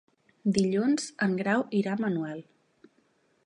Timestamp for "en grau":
1.27-1.63